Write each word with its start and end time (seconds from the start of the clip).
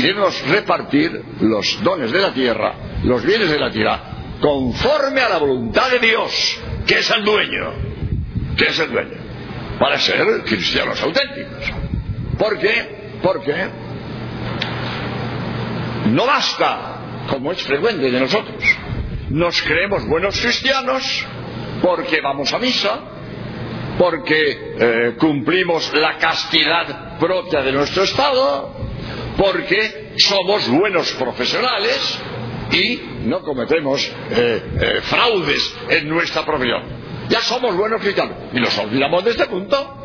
y 0.00 0.02
debemos 0.02 0.40
repartir 0.48 1.22
los 1.40 1.82
dones 1.82 2.10
de 2.10 2.20
la 2.20 2.32
tierra, 2.32 2.74
los 3.04 3.22
bienes 3.22 3.50
de 3.50 3.58
la 3.58 3.70
tierra, 3.70 4.00
conforme 4.40 5.20
a 5.20 5.28
la 5.28 5.36
voluntad 5.36 5.90
de 5.90 5.98
Dios, 5.98 6.58
que 6.86 7.00
es 7.00 7.10
el 7.10 7.22
dueño, 7.22 7.72
que 8.56 8.64
es 8.64 8.78
el 8.78 8.90
dueño, 8.90 9.18
para 9.78 9.98
ser 9.98 10.42
cristianos 10.44 11.02
auténticos. 11.02 11.70
¿Por 12.38 12.58
qué? 12.58 13.18
Porque 13.22 13.54
no 16.06 16.24
basta, 16.24 17.26
como 17.28 17.52
es 17.52 17.62
frecuente 17.62 18.10
de 18.10 18.20
nosotros, 18.20 18.64
nos 19.28 19.60
creemos 19.62 20.06
buenos 20.06 20.40
cristianos 20.40 21.26
porque 21.82 22.22
vamos 22.22 22.50
a 22.54 22.58
misa, 22.58 23.00
porque 23.98 24.74
eh, 24.78 25.14
cumplimos 25.18 25.92
la 25.92 26.16
castidad 26.16 27.18
propia 27.18 27.60
de 27.60 27.72
nuestro 27.72 28.04
Estado, 28.04 28.79
porque 29.40 30.12
somos 30.18 30.68
buenos 30.68 31.10
profesionales 31.12 32.18
y 32.72 33.00
no 33.24 33.40
cometemos 33.40 34.04
eh, 34.04 34.12
eh, 34.30 35.00
fraudes 35.04 35.74
en 35.88 36.10
nuestra 36.10 36.44
profesión. 36.44 36.82
Ya 37.30 37.40
somos 37.40 37.74
buenos 37.74 38.02
cristianos. 38.02 38.36
Y 38.52 38.60
nos 38.60 38.76
olvidamos 38.76 39.24
de 39.24 39.30
este 39.30 39.46
punto, 39.46 39.96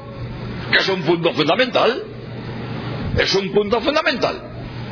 que 0.71 0.77
es 0.77 0.87
un 0.87 1.01
punto 1.01 1.33
fundamental. 1.33 2.03
Es 3.17 3.35
un 3.35 3.51
punto 3.51 3.81
fundamental. 3.81 4.41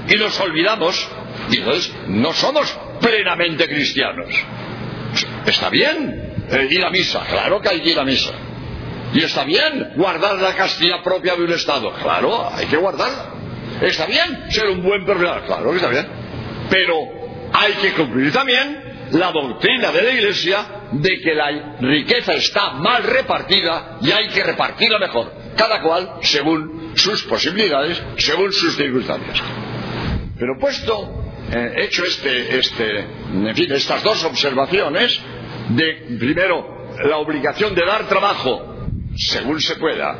Y 0.09 0.15
nos 0.17 0.37
olvidamos, 0.41 1.07
y 1.49 1.59
entonces 1.59 1.93
no 2.09 2.33
somos 2.33 2.77
plenamente 2.99 3.65
cristianos. 3.69 4.27
Está 5.45 5.69
bien 5.69 6.33
ir 6.69 6.83
a 6.83 6.89
misa, 6.89 7.25
claro 7.29 7.61
que 7.61 7.69
hay 7.69 7.79
que 7.79 7.91
ir 7.91 7.99
a 7.99 8.03
misa. 8.03 8.33
Y 9.13 9.23
está 9.23 9.45
bien 9.45 9.93
guardar 9.95 10.35
la 10.35 10.53
castidad 10.53 11.01
propia 11.01 11.35
de 11.35 11.43
un 11.43 11.53
Estado, 11.53 11.93
claro, 11.93 12.49
hay 12.51 12.65
que 12.65 12.75
guardarla. 12.75 13.42
Está 13.81 14.05
bien 14.05 14.51
ser 14.51 14.69
un 14.69 14.83
buen 14.83 15.05
profesional, 15.05 15.43
claro 15.45 15.69
que 15.71 15.75
está 15.77 15.89
bien. 15.89 16.07
Pero 16.69 16.95
hay 17.53 17.73
que 17.73 17.93
cumplir 17.93 18.31
también 18.31 19.09
la 19.11 19.31
doctrina 19.31 19.91
de 19.91 20.01
la 20.01 20.11
Iglesia 20.11 20.65
de 20.91 21.21
que 21.21 21.33
la 21.33 21.77
riqueza 21.79 22.33
está 22.33 22.73
mal 22.73 23.03
repartida 23.03 23.97
y 24.01 24.11
hay 24.11 24.29
que 24.29 24.43
repartirla 24.43 24.99
mejor, 24.99 25.33
cada 25.55 25.81
cual 25.81 26.17
según 26.21 26.93
sus 26.95 27.23
posibilidades, 27.23 28.01
según 28.17 28.51
sus 28.51 28.75
circunstancias. 28.75 29.41
Pero 30.37 30.57
puesto, 30.59 31.33
eh, 31.51 31.73
hecho 31.77 32.03
este, 32.05 32.57
este, 32.57 32.99
en 32.99 33.55
fin, 33.55 33.71
estas 33.71 34.03
dos 34.03 34.23
observaciones, 34.23 35.19
de 35.69 36.17
primero 36.19 36.87
la 37.05 37.17
obligación 37.17 37.73
de 37.73 37.85
dar 37.85 38.07
trabajo 38.07 38.73
según 39.15 39.61
se 39.61 39.75
pueda, 39.75 40.17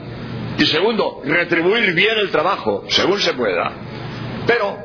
y 0.57 0.65
segundo, 0.65 1.21
retribuir 1.25 1.93
bien 1.93 2.17
el 2.17 2.29
trabajo, 2.29 2.83
según 2.87 3.19
se 3.19 3.33
pueda. 3.33 3.71
Pero 4.45 4.77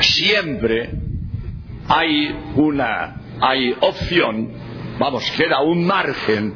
siempre 0.00 0.90
hay 1.88 2.34
una 2.54 3.20
hay 3.40 3.74
opción, 3.80 4.52
vamos, 4.98 5.30
queda 5.32 5.62
un 5.62 5.86
margen 5.86 6.54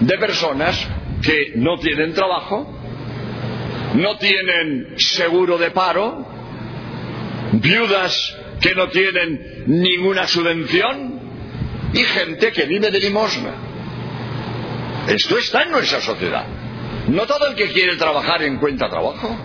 de 0.00 0.18
personas 0.18 0.88
que 1.22 1.52
no 1.56 1.78
tienen 1.78 2.12
trabajo, 2.12 2.68
no 3.94 4.16
tienen 4.18 4.94
seguro 4.96 5.56
de 5.58 5.70
paro, 5.70 6.26
viudas 7.52 8.36
que 8.60 8.74
no 8.74 8.88
tienen 8.88 9.64
ninguna 9.66 10.26
subvención 10.26 11.20
y 11.92 11.98
gente 11.98 12.50
que 12.50 12.64
vive 12.64 12.90
de 12.90 12.98
limosna. 12.98 13.54
Esto 15.06 15.38
está 15.38 15.62
en 15.62 15.70
nuestra 15.70 16.00
sociedad. 16.00 16.46
No 17.08 17.26
todo 17.26 17.46
el 17.48 17.54
que 17.54 17.70
quiere 17.72 17.96
trabajar 17.96 18.42
encuentra 18.42 18.88
trabajo. 18.88 19.36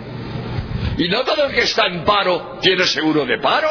Y 0.97 1.07
no 1.09 1.23
todo 1.23 1.45
el 1.45 1.53
que 1.53 1.61
está 1.61 1.87
en 1.87 2.03
paro 2.03 2.59
tiene 2.61 2.85
seguro 2.85 3.25
de 3.25 3.37
paro. 3.39 3.69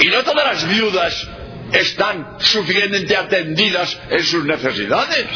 Y 0.00 0.06
no 0.08 0.22
todas 0.22 0.44
las 0.44 0.68
viudas 0.68 1.28
están 1.72 2.36
suficientemente 2.38 3.16
atendidas 3.16 3.98
en 4.10 4.22
sus 4.22 4.44
necesidades. 4.44 5.26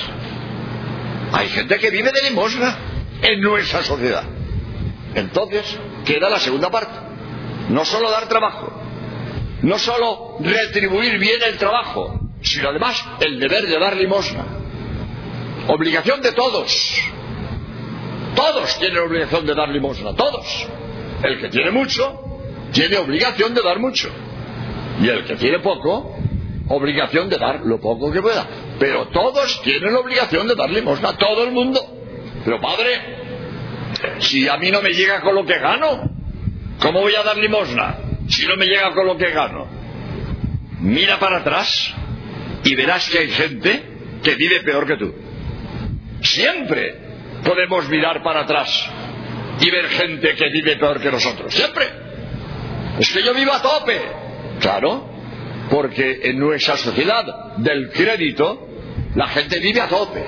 Hay 1.32 1.48
gente 1.48 1.78
que 1.78 1.90
vive 1.90 2.10
de 2.12 2.28
limosna 2.28 2.76
en 3.22 3.40
nuestra 3.40 3.82
sociedad. 3.82 4.24
Entonces, 5.14 5.64
queda 6.04 6.28
la 6.28 6.38
segunda 6.38 6.70
parte. 6.70 6.98
No 7.68 7.84
solo 7.84 8.10
dar 8.10 8.28
trabajo, 8.28 8.82
no 9.62 9.78
solo 9.78 10.38
retribuir 10.40 11.18
bien 11.18 11.40
el 11.46 11.56
trabajo, 11.56 12.20
sino 12.42 12.70
además 12.70 13.02
el 13.20 13.38
deber 13.38 13.66
de 13.66 13.78
dar 13.78 13.96
limosna. 13.96 14.59
Obligación 15.68 16.20
de 16.22 16.32
todos. 16.32 17.02
Todos 18.34 18.78
tienen 18.78 18.98
obligación 18.98 19.46
de 19.46 19.54
dar 19.54 19.68
limosna, 19.68 20.14
todos. 20.14 20.68
El 21.22 21.40
que 21.40 21.48
tiene 21.48 21.70
mucho, 21.70 22.20
tiene 22.72 22.96
obligación 22.96 23.54
de 23.54 23.62
dar 23.62 23.78
mucho. 23.78 24.10
Y 25.00 25.08
el 25.08 25.24
que 25.24 25.36
tiene 25.36 25.58
poco, 25.60 26.16
obligación 26.68 27.28
de 27.28 27.38
dar 27.38 27.60
lo 27.64 27.80
poco 27.80 28.10
que 28.12 28.22
pueda. 28.22 28.46
Pero 28.78 29.08
todos 29.08 29.60
tienen 29.62 29.94
obligación 29.94 30.46
de 30.46 30.54
dar 30.54 30.70
limosna, 30.70 31.16
todo 31.16 31.44
el 31.44 31.52
mundo. 31.52 31.80
Pero 32.44 32.60
padre, 32.60 33.20
si 34.20 34.48
a 34.48 34.56
mí 34.56 34.70
no 34.70 34.80
me 34.80 34.90
llega 34.90 35.20
con 35.20 35.34
lo 35.34 35.44
que 35.44 35.58
gano, 35.58 36.10
¿cómo 36.80 37.00
voy 37.00 37.14
a 37.14 37.22
dar 37.22 37.36
limosna? 37.36 37.98
Si 38.28 38.46
no 38.46 38.56
me 38.56 38.66
llega 38.66 38.94
con 38.94 39.06
lo 39.06 39.16
que 39.16 39.30
gano. 39.30 39.66
Mira 40.80 41.18
para 41.18 41.38
atrás 41.38 41.94
y 42.64 42.74
verás 42.74 43.08
que 43.10 43.18
hay 43.18 43.28
gente 43.28 43.82
que 44.22 44.34
vive 44.36 44.60
peor 44.60 44.86
que 44.86 44.96
tú. 44.96 45.14
Siempre 46.22 46.96
podemos 47.44 47.88
mirar 47.88 48.22
para 48.22 48.40
atrás 48.40 48.90
y 49.60 49.70
ver 49.70 49.88
gente 49.88 50.34
que 50.34 50.48
vive 50.50 50.76
peor 50.76 51.00
que 51.00 51.10
nosotros. 51.10 51.52
Siempre. 51.54 51.88
Es 52.98 53.12
que 53.12 53.22
yo 53.22 53.34
vivo 53.34 53.52
a 53.52 53.62
tope. 53.62 54.00
Claro, 54.60 55.08
porque 55.70 56.20
en 56.24 56.38
nuestra 56.38 56.76
sociedad 56.76 57.56
del 57.56 57.90
crédito 57.90 58.68
la 59.14 59.28
gente 59.28 59.58
vive 59.58 59.80
a 59.80 59.88
tope 59.88 60.24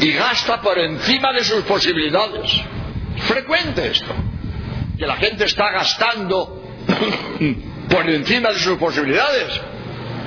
y 0.00 0.12
gasta 0.12 0.60
por 0.60 0.78
encima 0.78 1.32
de 1.32 1.44
sus 1.44 1.62
posibilidades. 1.64 2.60
Frecuente 3.16 3.88
esto, 3.88 4.14
que 4.96 5.06
la 5.06 5.16
gente 5.16 5.44
está 5.44 5.70
gastando 5.70 6.62
por 7.90 8.08
encima 8.08 8.50
de 8.50 8.58
sus 8.58 8.78
posibilidades 8.78 9.60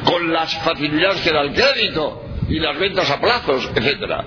con 0.03 0.31
las 0.31 0.55
facilidades 0.59 1.21
que 1.21 1.31
da 1.31 1.41
el 1.41 1.53
crédito 1.53 2.23
y 2.49 2.59
las 2.59 2.77
ventas 2.77 3.09
a 3.09 3.19
plazos, 3.19 3.69
etcétera. 3.75 4.25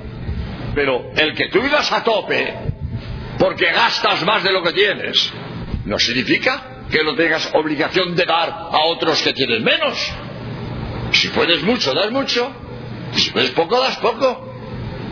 Pero 0.74 1.12
el 1.16 1.34
que 1.34 1.48
tú 1.48 1.60
vivas 1.60 1.90
a 1.92 2.02
tope 2.02 2.72
porque 3.38 3.72
gastas 3.72 4.24
más 4.24 4.42
de 4.42 4.52
lo 4.52 4.62
que 4.62 4.72
tienes, 4.72 5.32
no 5.84 5.98
significa 5.98 6.86
que 6.90 7.02
no 7.02 7.14
tengas 7.14 7.50
obligación 7.54 8.14
de 8.14 8.24
dar 8.24 8.48
a 8.48 8.84
otros 8.86 9.20
que 9.22 9.32
tienen 9.32 9.62
menos. 9.62 10.12
Si 11.12 11.28
puedes 11.28 11.62
mucho, 11.62 11.94
das 11.94 12.10
mucho. 12.10 12.52
Si 13.14 13.30
puedes 13.30 13.50
poco, 13.50 13.80
das 13.80 13.96
poco. 13.98 14.54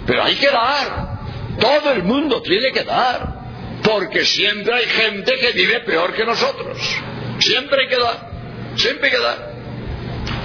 Pero 0.07 0.25
hay 0.25 0.35
que 0.37 0.49
dar. 0.49 1.21
Todo 1.61 1.93
el 1.93 2.03
mundo 2.03 2.43
tiene 2.43 2.73
que 2.73 2.85
dar. 2.85 3.43
Porque 3.83 4.25
siempre 4.25 4.75
hay 4.75 4.87
gente 4.87 5.33
que 5.41 5.53
vive 5.53 5.81
peor 5.81 6.13
que 6.15 6.25
nosotros. 6.25 6.79
Siempre 7.39 7.83
hay 7.83 7.89
que 7.89 8.01
dar. 8.01 8.31
Siempre 8.77 9.07
hay 9.07 9.17
que 9.17 9.23
dar. 9.23 9.53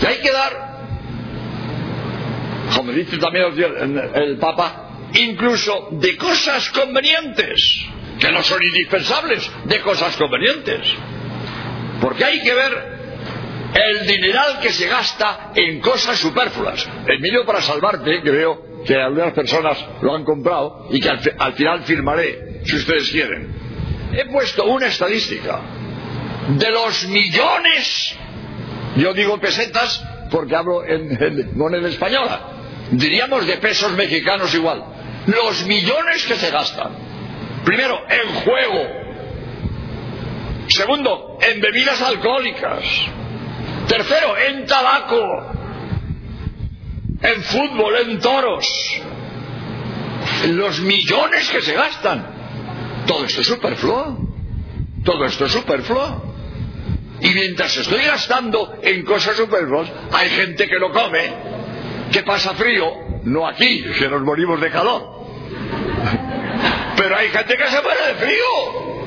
Y 0.01 0.05
hay 0.05 0.17
que 0.17 0.31
dar. 0.31 0.67
Como 2.75 2.91
dice 2.91 3.17
también 3.17 3.45
el 4.15 4.37
Papa, 4.37 4.86
incluso 5.13 5.89
de 5.91 6.17
cosas 6.17 6.69
convenientes, 6.71 7.85
que 8.19 8.31
no 8.31 8.43
son 8.43 8.61
indispensables, 8.63 9.49
de 9.65 9.81
cosas 9.81 10.15
convenientes. 10.17 10.87
Porque 12.01 12.23
hay 12.25 12.41
que 12.41 12.53
ver 12.53 12.97
el 13.73 14.07
dineral 14.07 14.59
que 14.61 14.69
se 14.69 14.87
gasta 14.87 15.51
en 15.55 15.79
cosas 15.79 16.17
superfluas. 16.17 16.87
El 17.07 17.19
medio 17.19 17.45
para 17.45 17.61
salvarte, 17.61 18.21
que 18.21 18.31
veo 18.31 18.83
que 18.85 18.95
algunas 18.95 19.33
personas 19.33 19.83
lo 20.01 20.15
han 20.15 20.23
comprado 20.23 20.87
y 20.91 20.99
que 20.99 21.09
al, 21.09 21.19
al 21.37 21.53
final 21.53 21.83
firmaré, 21.83 22.61
si 22.63 22.75
ustedes 22.75 23.09
quieren. 23.09 23.53
He 24.13 24.25
puesto 24.25 24.65
una 24.65 24.87
estadística 24.87 25.59
de 26.49 26.71
los 26.71 27.07
millones, 27.07 28.15
yo 28.95 29.13
digo 29.13 29.37
pesetas 29.39 30.03
porque 30.31 30.55
hablo 30.55 30.85
en, 30.85 31.21
en 31.21 31.57
moneda 31.57 31.89
española, 31.89 32.41
diríamos 32.91 33.45
de 33.45 33.57
pesos 33.57 33.91
mexicanos 33.93 34.53
igual, 34.53 34.83
los 35.27 35.65
millones 35.65 36.25
que 36.25 36.35
se 36.35 36.49
gastan. 36.49 36.91
Primero, 37.63 38.01
en 38.09 38.33
juego. 38.43 39.07
Segundo, 40.69 41.37
en 41.41 41.61
bebidas 41.61 42.01
alcohólicas. 42.01 42.83
Tercero, 43.87 44.37
en 44.37 44.65
tabaco. 44.65 45.51
En 47.21 47.43
fútbol, 47.43 47.95
en 47.97 48.19
toros. 48.19 48.67
Los 50.47 50.79
millones 50.79 51.49
que 51.49 51.61
se 51.61 51.73
gastan. 51.73 53.05
Todo 53.05 53.25
esto 53.25 53.41
es 53.41 53.47
superfluo. 53.47 54.17
Todo 55.03 55.25
esto 55.25 55.45
es 55.45 55.51
superfluo. 55.51 56.35
Y 57.19 57.29
mientras 57.29 57.75
estoy 57.75 58.03
gastando 58.03 58.77
en 58.81 59.03
cosas 59.03 59.35
superfluas, 59.35 59.89
hay 60.11 60.29
gente 60.29 60.67
que 60.67 60.75
lo 60.75 60.91
come, 60.91 61.33
que 62.11 62.21
pasa 62.23 62.53
frío, 62.53 62.93
no 63.23 63.47
aquí, 63.47 63.83
que 63.97 64.07
nos 64.07 64.21
morimos 64.21 64.61
de 64.61 64.69
calor. 64.69 65.16
Pero 66.97 67.15
hay 67.15 67.29
gente 67.29 67.55
que 67.55 67.67
se 67.67 67.81
muere 67.81 68.07
de 68.07 68.13
frío. 68.15 68.97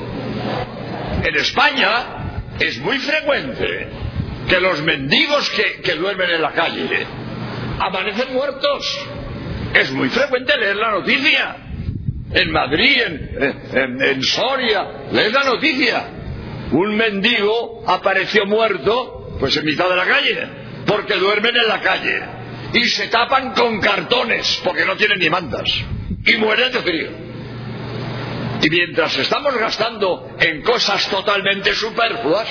En 1.23 1.35
España 1.35 2.43
es 2.59 2.79
muy 2.79 2.97
frecuente 2.97 3.87
que 4.47 4.59
los 4.59 4.81
mendigos 4.81 5.49
que, 5.51 5.81
que 5.81 5.95
duermen 5.95 6.31
en 6.31 6.41
la 6.41 6.51
calle 6.51 7.05
amanecen 7.79 8.33
muertos. 8.33 9.07
Es 9.73 9.91
muy 9.91 10.09
frecuente 10.09 10.57
leer 10.57 10.77
la 10.77 10.91
noticia. 10.91 11.55
En 12.33 12.51
Madrid, 12.51 13.01
en, 13.01 14.01
en, 14.01 14.23
Soria, 14.23 14.87
lees 15.11 15.33
la 15.33 15.43
noticia. 15.43 16.03
Un 16.71 16.95
mendigo 16.95 17.83
apareció 17.85 18.45
muerto, 18.45 19.35
pues 19.39 19.57
en 19.57 19.65
mitad 19.65 19.89
de 19.89 19.95
la 19.97 20.05
calle, 20.05 20.47
porque 20.85 21.15
duermen 21.15 21.55
en 21.57 21.67
la 21.67 21.81
calle. 21.81 22.21
Y 22.73 22.85
se 22.85 23.07
tapan 23.09 23.53
con 23.53 23.81
cartones, 23.81 24.61
porque 24.63 24.85
no 24.85 24.95
tienen 24.95 25.19
ni 25.19 25.29
mantas. 25.29 25.69
Y 26.25 26.37
mueren 26.37 26.71
de 26.71 26.79
frío. 26.79 27.30
Y 28.61 28.69
mientras 28.69 29.17
estamos 29.17 29.57
gastando 29.57 30.35
en 30.39 30.61
cosas 30.61 31.07
totalmente 31.09 31.73
superfluas, 31.73 32.47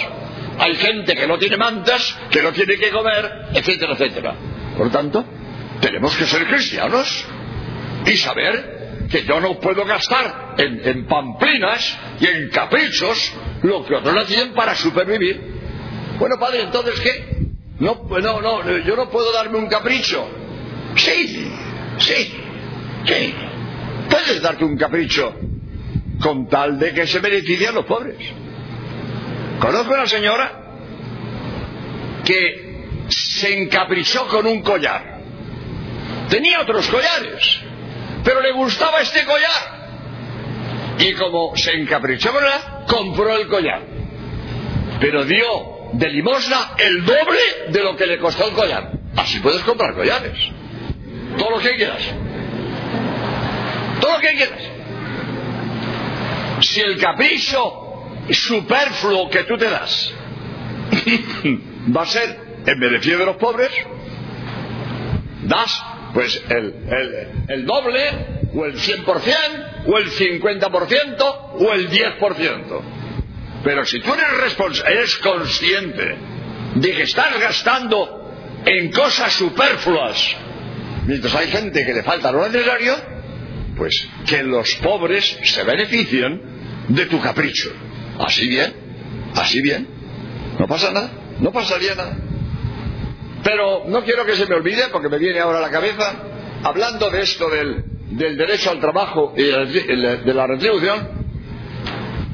hay 0.59 0.75
gente 0.75 1.15
que 1.15 1.27
no 1.27 1.39
tiene 1.39 1.57
mantas, 1.57 2.19
que 2.31 2.43
no 2.43 2.53
tiene 2.53 2.77
que 2.77 2.91
comer, 2.91 3.49
etcétera, 3.55 3.93
etcétera. 3.93 4.35
Por 4.77 4.91
tanto, 4.91 5.25
tenemos 5.81 6.17
que 6.17 6.25
ser 6.25 6.47
cristianos 6.47 7.25
y 8.05 8.17
saber 8.17 9.07
que 9.09 9.25
yo 9.25 9.41
no 9.41 9.61
puedo 9.61 9.85
gastar 9.85 10.57
en, 10.59 11.07
pamplinas 11.07 11.99
y 12.19 12.27
en 12.27 12.51
caprichos 12.51 13.33
lo 13.63 13.85
que 13.87 13.95
otros 13.95 14.25
hacían 14.25 14.53
para 14.53 14.75
supervivir. 14.75 15.41
Bueno, 16.19 16.37
padre, 16.41 16.63
entonces 16.63 16.99
¿qué? 17.01 17.25
No, 17.79 18.09
no, 18.21 18.41
no, 18.41 18.79
yo 18.79 18.97
no 18.97 19.09
puedo 19.11 19.33
darme 19.33 19.59
un 19.59 19.69
capricho. 19.69 20.29
Sí, 20.97 21.53
sí, 21.99 22.35
sí. 23.05 23.35
Puedes 24.11 24.43
darte 24.43 24.65
un 24.65 24.77
capricho 24.77 25.35
con 26.21 26.49
tal 26.49 26.79
de 26.79 26.93
que 26.93 27.07
se 27.07 27.19
beneficien 27.19 27.75
los 27.75 27.87
pobres. 27.87 28.17
Conozco 29.59 29.93
una 29.93 30.07
señora 30.07 30.53
que 32.25 33.07
se 33.09 33.63
encaprichó 33.63 34.27
con 34.29 34.47
un 34.47 34.63
collar. 34.63 35.19
Tenía 36.29 36.61
otros 36.61 36.89
collares, 36.89 37.61
pero 38.25 38.41
le 38.41 38.53
gustaba 38.53 39.01
este 39.01 39.25
collar. 39.25 39.81
Y 40.99 41.15
como 41.15 41.57
se 41.57 41.73
encaprichó 41.73 42.33
con 42.33 42.45
él, 42.45 42.51
compró 42.87 43.37
el 43.37 43.49
collar. 43.49 43.83
Pero 45.01 45.25
dio 45.25 45.91
de 45.93 46.09
limosna 46.09 46.75
el 46.79 47.05
doble 47.05 47.41
de 47.69 47.83
lo 47.83 47.97
que 47.97 48.07
le 48.07 48.19
costó 48.19 48.49
el 48.49 48.55
collar. 48.55 48.93
Así 49.17 49.41
puedes 49.41 49.63
comprar 49.63 49.95
collares. 49.95 50.39
Todo 51.39 51.51
lo 51.51 51.59
que 51.59 51.75
quieras. 51.77 52.03
Todo 54.01 54.13
lo 54.13 54.21
que 54.21 54.35
quieras. 54.35 54.80
Si 56.61 56.81
el 56.81 56.99
capricho 56.99 57.81
superfluo 58.31 59.29
que 59.31 59.45
tú 59.45 59.57
te 59.57 59.69
das 59.69 60.15
va 61.97 62.03
a 62.03 62.07
ser 62.07 62.63
en 62.67 62.81
beneficio 62.81 63.19
de 63.19 63.27
los 63.27 63.37
pobres, 63.37 63.71
das 65.43 65.83
pues 66.13 66.43
el, 66.49 66.75
el, 67.49 67.67
doble, 67.67 68.51
o 68.55 68.65
el 68.67 68.75
100%, 68.75 69.85
o 69.87 69.99
el 69.99 70.11
50%, 70.11 71.37
o 71.55 71.73
el 71.73 71.89
10%. 71.89 72.83
Pero 73.63 73.85
si 73.85 74.01
tú 74.01 74.13
eres, 74.13 74.85
eres 74.87 75.17
consciente 75.19 76.17
de 76.75 76.91
que 76.93 77.03
estás 77.03 77.39
gastando 77.39 78.33
en 78.65 78.91
cosas 78.91 79.33
superfluas, 79.35 80.37
mientras 81.07 81.35
hay 81.35 81.49
gente 81.49 81.85
que 81.85 81.95
le 81.95 82.03
falta 82.03 82.33
lo 82.33 82.49
necesario, 82.49 82.97
pues 83.81 84.07
que 84.27 84.43
los 84.43 84.75
pobres 84.83 85.39
se 85.43 85.65
beneficien 85.65 86.85
de 86.89 87.07
tu 87.07 87.19
capricho. 87.19 87.73
Así 88.19 88.47
bien, 88.47 88.75
así 89.35 89.63
bien. 89.63 89.89
No 90.59 90.67
pasa 90.67 90.93
nada, 90.93 91.11
no 91.39 91.51
pasaría 91.51 91.95
nada. 91.95 92.15
Pero 93.43 93.85
no 93.87 94.05
quiero 94.05 94.27
que 94.27 94.37
se 94.37 94.45
me 94.45 94.55
olvide, 94.55 94.89
porque 94.93 95.09
me 95.09 95.17
viene 95.17 95.41
ahora 95.41 95.61
a 95.61 95.63
la 95.63 95.71
cabeza, 95.71 96.15
hablando 96.63 97.09
de 97.09 97.23
esto 97.23 97.49
del, 97.49 97.83
derecho 98.37 98.71
al 98.71 98.81
trabajo 98.81 99.33
y 99.35 99.45
de 99.45 100.35
la 100.35 100.47
retribución, 100.47 101.09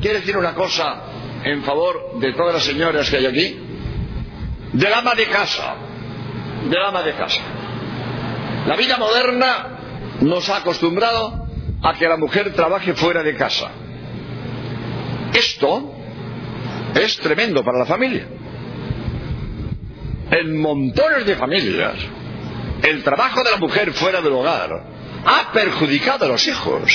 quiero 0.00 0.18
decir 0.18 0.36
una 0.36 0.52
cosa 0.52 1.00
en 1.44 1.62
favor 1.62 2.18
de 2.18 2.32
todas 2.32 2.54
las 2.54 2.64
señoras 2.64 3.08
que 3.08 3.18
hay 3.18 3.26
aquí, 3.26 3.56
del 4.72 4.92
ama 4.92 5.14
de 5.14 5.26
casa, 5.26 5.76
del 6.68 6.82
ama 6.82 7.04
de 7.04 7.12
casa. 7.12 7.42
La 8.66 8.74
vida 8.74 8.96
moderna 8.96 9.75
nos 10.20 10.48
ha 10.48 10.58
acostumbrado 10.58 11.46
a 11.82 11.94
que 11.94 12.08
la 12.08 12.16
mujer 12.16 12.52
trabaje 12.54 12.94
fuera 12.94 13.22
de 13.22 13.36
casa. 13.36 13.70
Esto 15.32 15.92
es 16.94 17.16
tremendo 17.18 17.62
para 17.62 17.78
la 17.78 17.86
familia 17.86 18.26
en 20.30 20.60
montones 20.60 21.24
de 21.24 21.36
familias, 21.36 21.94
el 22.82 23.02
trabajo 23.02 23.42
de 23.42 23.50
la 23.50 23.56
mujer 23.58 23.92
fuera 23.92 24.20
del 24.20 24.32
hogar 24.32 24.70
ha 25.24 25.52
perjudicado 25.52 26.24
a 26.24 26.28
los 26.28 26.46
hijos. 26.46 26.92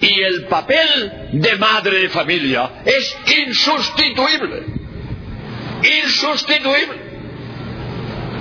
Y 0.00 0.22
el 0.22 0.46
papel 0.46 1.30
de 1.32 1.56
madre 1.56 2.00
de 2.00 2.08
familia 2.08 2.82
es 2.84 3.16
insustituible. 3.46 4.64
Insustituible. 6.02 7.04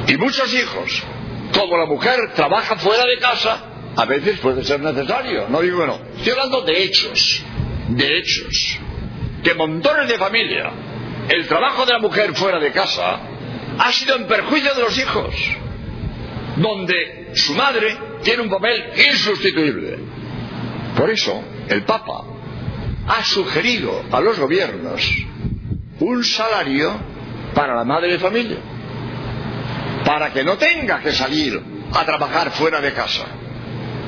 Y 0.07 0.17
muchos 0.17 0.53
hijos, 0.53 1.03
como 1.53 1.77
la 1.77 1.85
mujer 1.85 2.33
trabaja 2.35 2.75
fuera 2.77 3.05
de 3.05 3.17
casa, 3.17 3.61
a 3.95 4.05
veces 4.05 4.39
puede 4.39 4.63
ser 4.63 4.79
necesario. 4.79 5.47
No 5.49 5.61
digo 5.61 5.79
que 5.79 5.87
no. 5.87 5.99
Estoy 6.17 6.31
hablando 6.31 6.61
de 6.61 6.83
hechos. 6.83 7.43
De 7.89 8.17
hechos. 8.17 8.79
Que 9.43 9.53
montones 9.53 10.09
de 10.09 10.17
familia 10.17 10.71
el 11.29 11.47
trabajo 11.47 11.85
de 11.85 11.93
la 11.93 11.99
mujer 11.99 12.35
fuera 12.35 12.59
de 12.59 12.71
casa 12.71 13.19
ha 13.77 13.91
sido 13.91 14.15
en 14.15 14.27
perjuicio 14.27 14.73
de 14.75 14.81
los 14.81 14.97
hijos, 14.97 15.33
donde 16.57 17.31
su 17.33 17.53
madre 17.53 17.97
tiene 18.23 18.43
un 18.43 18.49
papel 18.49 18.91
insustituible. 19.11 19.99
Por 20.97 21.09
eso, 21.09 21.43
el 21.69 21.83
Papa 21.83 22.25
ha 23.07 23.23
sugerido 23.23 24.03
a 24.11 24.21
los 24.21 24.37
gobiernos 24.37 25.09
un 25.99 26.23
salario 26.23 26.93
para 27.53 27.75
la 27.75 27.83
madre 27.83 28.11
de 28.11 28.19
familia, 28.19 28.57
para 30.05 30.31
que 30.31 30.43
no 30.43 30.57
tenga 30.57 30.99
que 30.99 31.11
salir 31.11 31.61
a 31.93 32.05
trabajar 32.05 32.51
fuera 32.51 32.81
de 32.81 32.93
casa, 32.93 33.25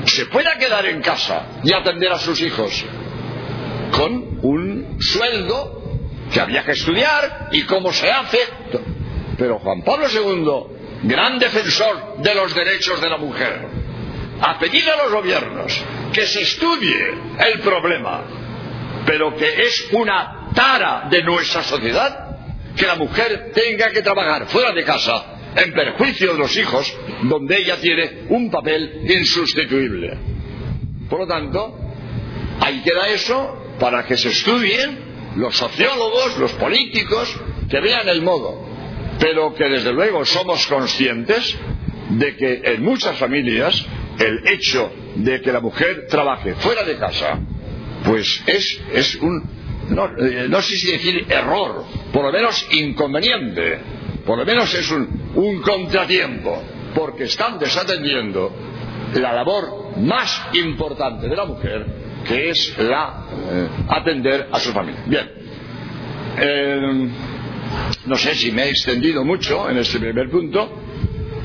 se 0.04 0.26
pueda 0.26 0.56
quedar 0.58 0.86
en 0.86 1.00
casa 1.00 1.46
y 1.62 1.72
atender 1.72 2.12
a 2.12 2.18
sus 2.18 2.40
hijos 2.40 2.84
con 3.92 4.38
un 4.42 4.96
sueldo 5.00 6.00
que 6.32 6.40
había 6.40 6.64
que 6.64 6.72
estudiar 6.72 7.48
y 7.52 7.62
cómo 7.62 7.92
se 7.92 8.10
hace. 8.10 8.38
Pero 9.38 9.58
Juan 9.58 9.82
Pablo 9.82 10.06
II, 10.08 11.08
gran 11.08 11.38
defensor 11.38 12.18
de 12.18 12.34
los 12.34 12.54
derechos 12.54 13.00
de 13.00 13.10
la 13.10 13.16
mujer, 13.16 13.66
ha 14.40 14.58
pedido 14.58 14.92
a 14.92 15.04
los 15.04 15.12
gobiernos 15.12 15.82
que 16.12 16.26
se 16.26 16.42
estudie 16.42 17.14
el 17.38 17.60
problema, 17.60 18.22
pero 19.06 19.36
que 19.36 19.62
es 19.62 19.88
una 19.92 20.50
tara 20.54 21.06
de 21.10 21.22
nuestra 21.22 21.62
sociedad 21.62 22.26
que 22.76 22.86
la 22.86 22.96
mujer 22.96 23.52
tenga 23.54 23.90
que 23.90 24.02
trabajar 24.02 24.46
fuera 24.46 24.72
de 24.72 24.84
casa 24.84 25.35
en 25.56 25.72
perjuicio 25.72 26.32
de 26.32 26.38
los 26.38 26.56
hijos, 26.56 26.96
donde 27.22 27.58
ella 27.58 27.76
tiene 27.80 28.26
un 28.28 28.50
papel 28.50 29.02
insustituible. 29.08 30.18
Por 31.08 31.20
lo 31.20 31.26
tanto, 31.26 31.78
ahí 32.60 32.82
queda 32.82 33.08
eso 33.08 33.74
para 33.78 34.04
que 34.04 34.16
se 34.16 34.28
estudien 34.28 34.98
los 35.36 35.56
sociólogos, 35.56 36.38
los 36.38 36.52
políticos, 36.54 37.34
que 37.68 37.80
vean 37.80 38.08
el 38.08 38.22
modo, 38.22 38.64
pero 39.18 39.54
que 39.54 39.64
desde 39.64 39.92
luego 39.92 40.24
somos 40.24 40.66
conscientes 40.66 41.56
de 42.10 42.36
que 42.36 42.62
en 42.64 42.82
muchas 42.82 43.16
familias 43.16 43.84
el 44.18 44.48
hecho 44.48 44.92
de 45.16 45.40
que 45.40 45.52
la 45.52 45.60
mujer 45.60 46.06
trabaje 46.08 46.54
fuera 46.54 46.82
de 46.84 46.96
casa, 46.96 47.38
pues 48.04 48.42
es, 48.46 48.80
es 48.92 49.16
un, 49.16 49.42
no, 49.90 50.06
eh, 50.18 50.46
no, 50.48 50.62
sé 50.62 50.76
si 50.76 50.92
decir 50.92 51.26
error, 51.28 51.84
por 52.12 52.24
lo 52.24 52.32
menos 52.32 52.66
inconveniente, 52.72 53.78
por 54.26 54.38
lo 54.38 54.44
menos 54.44 54.74
es 54.74 54.90
un, 54.90 55.62
contratiempo, 55.62 56.62
porque 56.94 57.24
están 57.24 57.58
desatendiendo 57.58 58.52
la 59.14 59.32
labor 59.32 59.96
más 59.98 60.48
importante 60.54 61.28
de 61.28 61.36
la 61.36 61.44
mujer, 61.44 61.86
que 62.26 62.50
es 62.50 62.76
la 62.78 63.24
eh, 63.30 63.68
atender 63.88 64.48
a 64.50 64.58
su 64.58 64.72
familia. 64.72 65.04
Bien. 65.06 65.30
Eh, 66.38 67.08
no 68.06 68.16
sé 68.16 68.34
si 68.34 68.50
me 68.50 68.64
he 68.64 68.70
extendido 68.70 69.24
mucho 69.24 69.70
en 69.70 69.78
este 69.78 69.98
primer 69.98 70.28
punto 70.28 70.70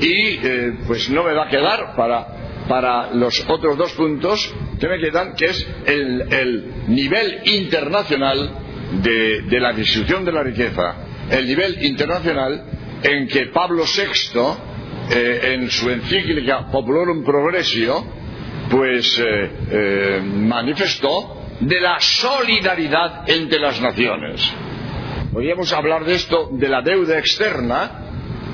y 0.00 0.38
eh, 0.42 0.78
pues 0.86 1.08
no 1.10 1.22
me 1.22 1.32
va 1.32 1.46
a 1.46 1.48
quedar 1.48 1.94
para, 1.94 2.26
para 2.68 3.12
los 3.14 3.48
otros 3.48 3.76
dos 3.76 3.92
puntos 3.92 4.52
que 4.80 4.88
me 4.88 4.98
quedan, 4.98 5.34
que 5.34 5.44
es 5.46 5.66
el, 5.86 6.22
el 6.32 6.72
nivel 6.88 7.42
internacional 7.44 8.50
de, 9.02 9.42
de, 9.42 9.60
la 9.60 9.72
distribución 9.72 10.24
de 10.24 10.32
la 10.32 10.42
riqueza, 10.42 10.96
el 11.30 11.46
nivel 11.46 11.84
internacional 11.84 12.64
en 13.02 13.28
que 13.28 13.46
Pablo 13.46 13.84
VI, 13.84 14.40
en 15.10 15.70
su 15.70 15.90
encíclica 15.90 16.70
Populorum 16.70 17.24
Progressio, 17.24 18.04
pues 18.72 19.18
eh, 19.18 19.50
eh, 19.70 20.22
manifestó 20.24 21.42
de 21.60 21.80
la 21.80 22.00
solidaridad 22.00 23.28
entre 23.28 23.58
las 23.58 23.80
naciones. 23.80 24.50
Podríamos 25.30 25.72
hablar 25.72 26.04
de 26.04 26.14
esto, 26.14 26.48
de 26.52 26.68
la 26.68 26.80
deuda 26.80 27.18
externa, 27.18 27.90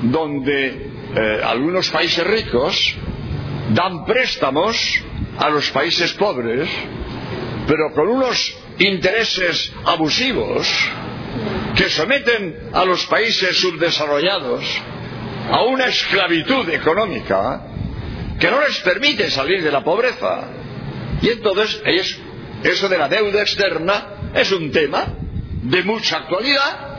donde 0.03 0.91
eh, 1.15 1.41
algunos 1.43 1.89
países 1.89 2.25
ricos 2.25 2.95
dan 3.73 4.05
préstamos 4.05 5.03
a 5.37 5.49
los 5.49 5.69
países 5.71 6.13
pobres, 6.13 6.69
pero 7.65 7.93
con 7.93 8.09
unos 8.09 8.57
intereses 8.77 9.73
abusivos 9.85 10.67
que 11.75 11.89
someten 11.89 12.69
a 12.73 12.85
los 12.85 13.05
países 13.05 13.57
subdesarrollados 13.57 14.63
a 15.51 15.63
una 15.63 15.85
esclavitud 15.87 16.69
económica 16.69 17.61
que 18.39 18.49
no 18.51 18.61
les 18.61 18.79
permite 18.79 19.29
salir 19.31 19.63
de 19.63 19.71
la 19.71 19.83
pobreza. 19.83 20.47
Y 21.21 21.29
entonces 21.29 21.81
eso 22.63 22.89
de 22.89 22.97
la 22.97 23.09
deuda 23.09 23.41
externa 23.41 24.31
es 24.33 24.51
un 24.51 24.71
tema 24.71 25.05
de 25.63 25.83
mucha 25.83 26.17
actualidad 26.17 26.89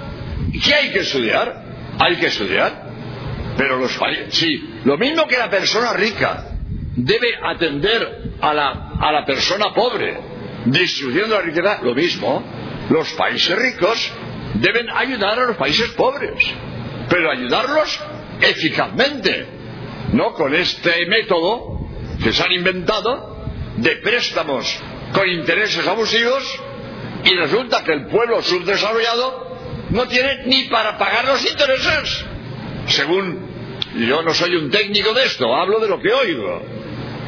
que 0.64 0.74
hay 0.74 0.90
que 0.90 1.00
estudiar, 1.00 1.64
hay 1.98 2.16
que 2.16 2.26
estudiar. 2.26 2.90
Pero 3.56 3.78
los 3.78 3.96
países, 3.96 4.34
sí, 4.34 4.80
lo 4.84 4.96
mismo 4.96 5.26
que 5.26 5.38
la 5.38 5.50
persona 5.50 5.92
rica 5.92 6.46
debe 6.96 7.28
atender 7.42 8.32
a 8.40 8.54
la, 8.54 8.92
a 8.98 9.12
la 9.12 9.24
persona 9.24 9.74
pobre, 9.74 10.18
distribuyendo 10.66 11.34
la 11.34 11.42
riqueza, 11.42 11.80
lo 11.82 11.94
mismo, 11.94 12.42
los 12.88 13.12
países 13.12 13.56
ricos 13.58 14.12
deben 14.54 14.88
ayudar 14.90 15.38
a 15.38 15.46
los 15.46 15.56
países 15.56 15.90
pobres, 15.90 16.34
pero 17.08 17.30
ayudarlos 17.30 18.00
eficazmente, 18.40 19.46
no 20.12 20.32
con 20.34 20.54
este 20.54 21.06
método 21.06 21.88
que 22.22 22.32
se 22.32 22.42
han 22.42 22.52
inventado 22.52 23.44
de 23.76 23.96
préstamos 23.96 24.78
con 25.12 25.28
intereses 25.28 25.86
abusivos 25.86 26.44
y 27.24 27.34
resulta 27.34 27.84
que 27.84 27.92
el 27.92 28.06
pueblo 28.06 28.42
subdesarrollado 28.42 29.58
no 29.90 30.06
tiene 30.06 30.44
ni 30.46 30.64
para 30.64 30.96
pagar 30.98 31.26
los 31.26 31.44
intereses. 31.48 32.24
Según 32.86 33.50
yo 33.96 34.22
no 34.22 34.32
soy 34.34 34.54
un 34.56 34.70
técnico 34.70 35.12
de 35.14 35.24
esto, 35.24 35.54
hablo 35.54 35.80
de 35.80 35.88
lo 35.88 36.00
que 36.00 36.12
oigo, 36.12 36.62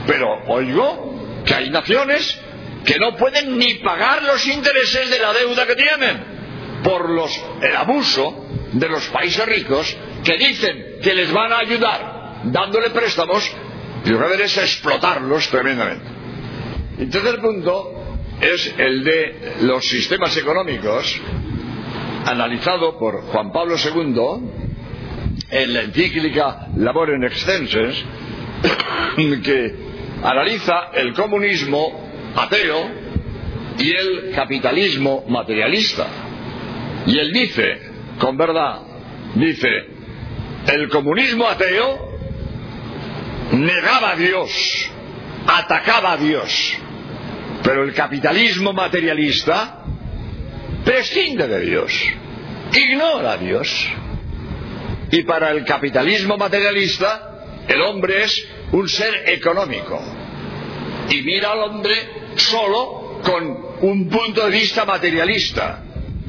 pero 0.07 0.45
oigo 0.49 1.43
que 1.45 1.55
hay 1.55 1.71
naciones 1.71 2.41
que 2.85 2.99
no 2.99 3.17
pueden 3.17 3.59
ni 3.59 3.75
pagar 3.75 4.23
los 4.23 4.47
intereses 4.47 5.11
de 5.11 5.19
la 5.19 5.33
deuda 5.33 5.67
que 5.67 5.77
tienen 5.77 6.32
por 6.83 7.11
los, 7.11 7.45
el 7.61 7.77
abuso 7.77 8.47
de 8.73 8.89
los 8.89 9.07
países 9.09 9.45
ricos 9.47 9.97
que 10.25 10.37
dicen 10.37 10.99
que 11.03 11.15
les 11.15 11.33
van 11.33 11.53
a 11.53 11.59
ayudar 11.59 12.41
dándole 12.45 12.91
préstamos 12.91 13.51
y 14.05 14.11
lo 14.11 14.19
que 14.19 14.25
deben 14.25 14.41
es 14.41 14.57
explotarlos 14.57 15.49
tremendamente. 15.49 16.05
El 16.99 17.11
tercer 17.11 17.41
punto 17.41 18.17
es 18.41 18.75
el 18.77 19.05
de 19.05 19.55
los 19.63 19.87
sistemas 19.87 20.37
económicos 20.37 21.21
analizado 22.27 22.99
por 22.99 23.23
Juan 23.23 23.53
Pablo 23.53 23.77
II 23.77 24.51
en 25.51 25.75
la 25.75 25.83
encíclica 25.83 26.69
Labor 26.77 27.11
en 27.11 27.25
Extenses 27.25 28.05
que 29.45 29.75
analiza 30.23 30.91
el 30.95 31.13
comunismo 31.15 32.11
ateo 32.37 33.03
y 33.79 33.91
el 33.91 34.33
capitalismo 34.35 35.25
materialista. 35.29 36.07
Y 37.07 37.19
él 37.19 37.33
dice, 37.33 37.81
con 38.19 38.37
verdad, 38.37 38.83
dice, 39.35 39.69
el 40.69 40.89
comunismo 40.89 41.49
ateo 41.49 42.13
negaba 43.53 44.13
a 44.13 44.17
Dios, 44.17 44.91
atacaba 45.47 46.13
a 46.13 46.17
Dios, 46.17 46.79
pero 47.65 47.83
el 47.83 47.93
capitalismo 47.93 48.73
materialista 48.73 49.85
prescinde 50.85 51.49
de 51.49 51.61
Dios, 51.61 51.93
ignora 52.73 53.33
a 53.33 53.37
Dios. 53.37 53.89
Y 55.11 55.25
para 55.25 55.51
el 55.51 55.65
capitalismo 55.65 56.39
materialista, 56.39 57.65
el 57.69 57.83
hombre 57.83 58.23
es 58.23 58.49
un 58.71 58.89
ser 58.89 59.29
económico. 59.29 60.01
Y 61.11 61.21
mira 61.23 61.53
al 61.53 61.59
hombre 61.65 61.95
solo 62.37 63.21
con 63.23 63.59
un 63.83 64.09
punto 64.09 64.47
de 64.47 64.53
vista 64.53 64.87
materialista 64.87 65.83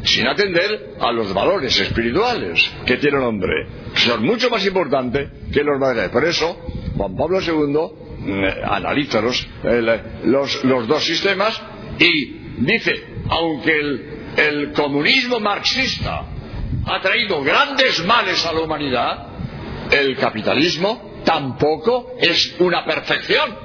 sin 0.04 0.28
atender 0.28 0.96
a 1.00 1.12
los 1.12 1.34
valores 1.34 1.80
espirituales 1.80 2.72
que 2.86 2.98
tiene 2.98 3.18
el 3.18 3.24
hombre, 3.24 3.68
son 3.96 4.24
mucho 4.24 4.50
más 4.50 4.66
importantes 4.66 5.30
que 5.52 5.64
los 5.64 5.80
materiales. 5.80 6.12
Por 6.12 6.26
eso, 6.26 6.58
Juan 6.96 7.16
Pablo 7.16 7.40
II 7.42 8.32
mm, 8.32 8.44
analiza 8.66 9.22
los, 9.22 9.48
los, 10.24 10.88
dos 10.88 11.04
sistemas 11.04 11.62
y 12.00 12.26
dice, 12.60 13.04
aunque 13.30 13.80
el 14.38 14.74
comunismo 14.74 15.40
marxista 15.40 16.26
ha 16.86 17.02
traído 17.02 17.42
grandes 17.44 18.04
males 18.06 18.46
a 18.46 18.54
la 18.54 18.62
humanidad, 18.62 19.28
el 19.92 20.18
capitalismo 20.18 21.22
tampoco 21.24 22.16
es 22.20 22.56
una 22.60 22.84
perfección. 22.86 23.56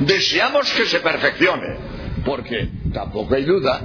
Deseamos 0.00 0.72
que 0.72 0.86
se 0.86 1.00
perfeccione, 1.00 1.78
porque 2.24 2.68
tampoco 2.92 3.34
hay 3.34 3.44
duda 3.44 3.80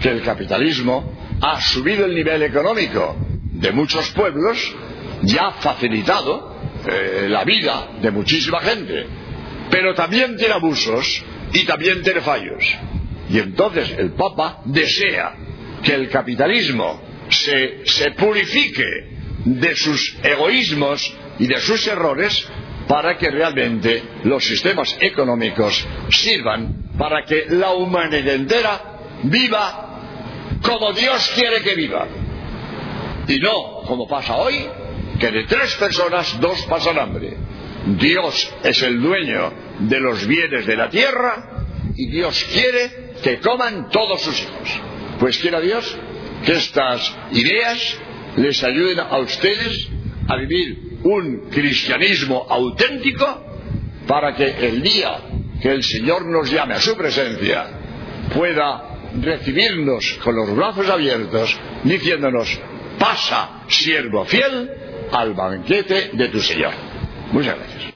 que 0.00 0.10
el 0.10 0.22
capitalismo 0.22 1.15
ha 1.40 1.60
subido 1.60 2.04
el 2.06 2.14
nivel 2.14 2.42
económico 2.42 3.16
de 3.52 3.72
muchos 3.72 4.10
pueblos 4.10 4.74
y 5.22 5.36
ha 5.38 5.52
facilitado 5.52 6.56
eh, 6.86 7.26
la 7.28 7.44
vida 7.44 7.88
de 8.00 8.10
muchísima 8.10 8.60
gente, 8.60 9.06
pero 9.70 9.94
también 9.94 10.36
tiene 10.36 10.54
abusos 10.54 11.24
y 11.52 11.64
también 11.64 12.02
tiene 12.02 12.20
fallos. 12.20 12.64
Y 13.30 13.38
entonces 13.38 13.94
el 13.98 14.12
Papa 14.12 14.60
desea 14.64 15.34
que 15.82 15.94
el 15.94 16.08
capitalismo 16.08 17.00
se, 17.28 17.82
se 17.84 18.12
purifique 18.12 18.84
de 19.44 19.74
sus 19.74 20.16
egoísmos 20.22 21.14
y 21.38 21.46
de 21.46 21.58
sus 21.58 21.86
errores 21.86 22.46
para 22.88 23.16
que 23.18 23.30
realmente 23.30 24.02
los 24.24 24.44
sistemas 24.44 24.96
económicos 25.00 25.86
sirvan 26.10 26.84
para 26.96 27.24
que 27.24 27.46
la 27.50 27.72
humanidad 27.72 28.34
entera 28.34 28.82
viva 29.24 29.85
como 30.62 30.92
Dios 30.92 31.32
quiere 31.34 31.62
que 31.62 31.74
viva. 31.74 32.06
Y 33.28 33.38
no 33.38 33.82
como 33.86 34.06
pasa 34.06 34.36
hoy, 34.36 34.66
que 35.18 35.30
de 35.30 35.44
tres 35.44 35.74
personas 35.76 36.38
dos 36.40 36.62
pasan 36.66 36.98
hambre. 36.98 37.36
Dios 37.98 38.52
es 38.62 38.82
el 38.82 39.00
dueño 39.00 39.52
de 39.80 40.00
los 40.00 40.26
bienes 40.26 40.66
de 40.66 40.76
la 40.76 40.88
tierra 40.88 41.66
y 41.94 42.08
Dios 42.08 42.44
quiere 42.52 43.12
que 43.22 43.38
coman 43.38 43.88
todos 43.90 44.22
sus 44.22 44.40
hijos. 44.40 44.80
Pues 45.18 45.38
quiera 45.38 45.60
Dios 45.60 45.96
que 46.44 46.52
estas 46.52 47.16
ideas 47.32 47.98
les 48.36 48.62
ayuden 48.62 49.00
a 49.00 49.18
ustedes 49.18 49.88
a 50.28 50.36
vivir 50.36 50.98
un 51.04 51.48
cristianismo 51.50 52.46
auténtico 52.48 53.44
para 54.06 54.34
que 54.34 54.44
el 54.66 54.82
día 54.82 55.18
que 55.60 55.70
el 55.70 55.82
Señor 55.82 56.26
nos 56.26 56.50
llame 56.50 56.74
a 56.74 56.80
su 56.80 56.96
presencia 56.96 57.66
pueda 58.34 58.95
recibirnos 59.20 60.18
con 60.22 60.36
los 60.36 60.54
brazos 60.54 60.88
abiertos, 60.88 61.58
diciéndonos, 61.84 62.58
pasa, 62.98 63.64
siervo 63.68 64.24
fiel, 64.24 64.70
al 65.12 65.34
banquete 65.34 66.10
de 66.12 66.28
tu 66.28 66.40
Señor. 66.40 66.72
Muchas 67.32 67.56
gracias. 67.56 67.95